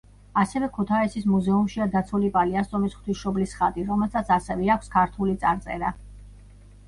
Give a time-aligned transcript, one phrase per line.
[0.43, 5.93] ასევე ქუთაისის მუზეუმშია დაცული პალიასტომის ღვთისმშობლის ხატი, რომელსაც ასევე აქვს ქართული წარწერა.